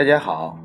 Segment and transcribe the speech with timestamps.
[0.00, 0.58] 大家好，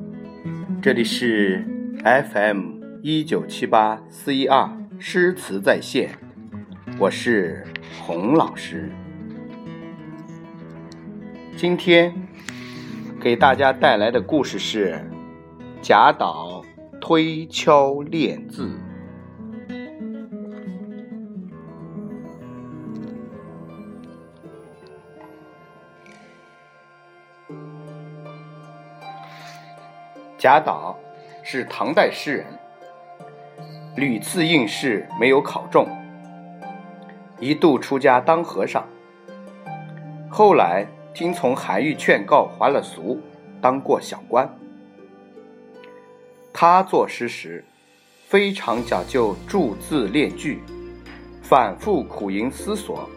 [0.81, 1.61] 这里是
[2.05, 6.17] FM 一九七八四一二诗词在线，
[6.97, 7.61] 我是
[7.99, 8.89] 洪老师。
[11.57, 12.15] 今天
[13.19, 15.03] 给大家带来的故事是
[15.81, 16.63] 贾岛
[17.01, 18.71] 推敲练字。
[30.45, 30.95] 贾岛
[31.41, 32.45] 是唐代诗人，
[33.95, 35.87] 屡次应试没有考中，
[37.39, 38.87] 一度出家当和尚。
[40.29, 43.19] 后来听从韩愈劝告，还了俗，
[43.59, 44.47] 当过小官。
[46.53, 47.65] 他作诗时
[48.27, 50.61] 非常讲究注字练句，
[51.41, 53.09] 反复苦吟思索，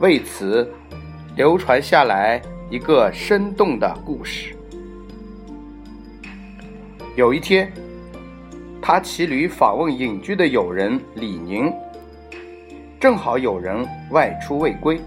[0.00, 0.68] 为此
[1.36, 4.56] 流传下来一个生动的故事。
[7.16, 7.70] 有一天，
[8.80, 11.72] 他骑驴访问隐居的友人李宁，
[13.00, 15.00] 正好有人外出未归，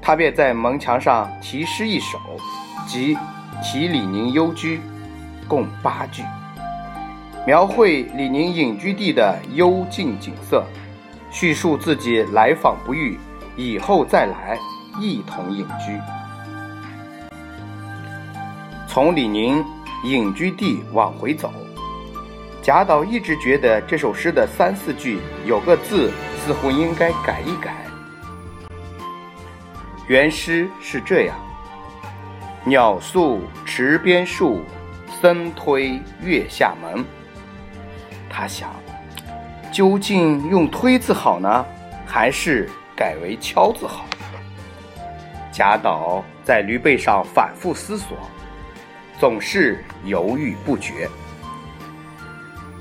[0.00, 2.18] 他便在门墙上题诗一首，
[2.86, 3.14] 即
[3.62, 4.78] 《题李宁幽居》，
[5.46, 6.22] 共八句，
[7.46, 10.64] 描绘李宁隐居地的幽静景色，
[11.30, 13.18] 叙述自己来访不遇，
[13.54, 14.58] 以后再来
[14.98, 16.00] 一同隐居。
[18.88, 19.62] 从李宁。
[20.04, 21.52] 隐居地往回走，
[22.60, 27.76] 贾岛一直觉得这首诗的三四句有个字似乎应该改一改。
[30.08, 31.36] 原诗是这样
[32.66, 34.62] ：“鸟宿池边树，
[35.20, 37.04] 僧推月下门。”
[38.28, 38.74] 他想，
[39.70, 41.64] 究竟用推字好呢，
[42.04, 44.04] 还是改为敲字好？
[45.52, 48.18] 贾岛在驴背上反复思索。
[49.22, 51.08] 总是犹豫不决，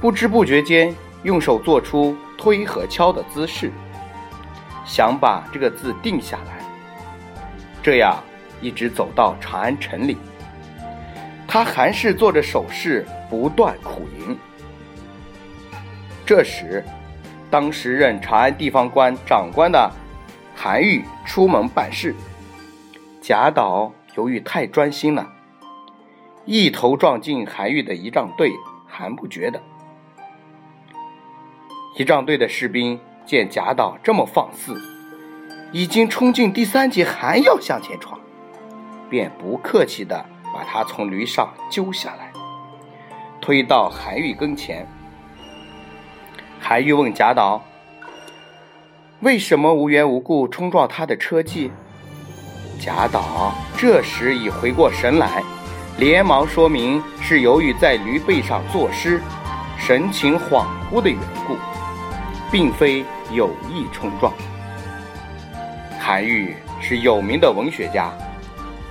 [0.01, 0.91] 不知不觉间
[1.21, 3.71] 用手做出推和敲的姿势，
[4.83, 6.65] 想把这个字定下来。
[7.83, 8.17] 这样
[8.59, 10.17] 一直走到长安城里，
[11.47, 14.35] 他还是做着手势，不断苦吟。
[16.25, 16.83] 这时，
[17.51, 19.91] 当时任长安地方官长官的
[20.55, 22.15] 韩愈出门办事，
[23.21, 25.33] 贾岛由于太专心了。
[26.45, 28.51] 一头撞进韩愈的仪仗队，
[28.87, 29.61] 还不觉得。
[31.97, 34.81] 仪仗队的士兵见贾岛这么放肆，
[35.71, 38.19] 已经冲进第三节，还要向前闯，
[39.09, 42.31] 便不客气的把他从驴上揪下来，
[43.39, 44.87] 推到韩愈跟前。
[46.59, 47.63] 韩愈问贾岛
[49.21, 51.71] ：“为什么无缘无故冲撞他的车技？”
[52.81, 55.43] 贾岛这时已回过神来。
[55.97, 59.21] 连忙说明是由于在驴背上作诗，
[59.77, 61.55] 神情恍惚的缘故，
[62.51, 64.33] 并非有意冲撞。
[65.99, 68.11] 韩愈是有名的文学家，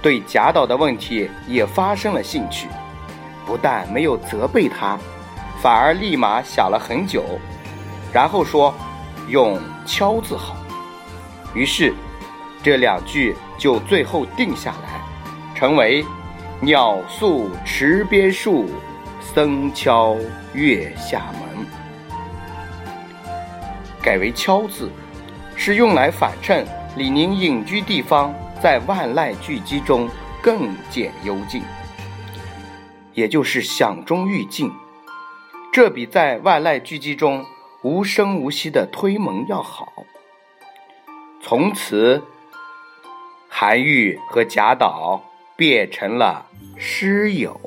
[0.00, 2.68] 对贾岛的问题也发生了兴趣，
[3.44, 4.96] 不但没有责备他，
[5.60, 7.24] 反而立马想了很久，
[8.12, 8.72] 然后说
[9.26, 10.54] 用“敲”字好。
[11.54, 11.92] 于是
[12.62, 15.00] 这两句就最后定下来，
[15.56, 16.04] 成为。
[16.62, 18.66] 鸟宿池边树，
[19.18, 20.14] 僧敲
[20.52, 21.66] 月下门。
[24.02, 24.90] 改为“敲”字，
[25.56, 26.66] 是用来反衬
[26.98, 30.06] 李宁隐居地方在万籁俱寂中
[30.42, 31.62] 更见幽静，
[33.14, 34.70] 也就是响中寓静。
[35.72, 37.42] 这比在万籁俱寂中
[37.82, 39.90] 无声无息的推门要好。
[41.42, 42.22] 从此，
[43.48, 45.22] 韩愈和贾岛。
[45.60, 46.46] 变成了
[46.78, 47.60] 诗友。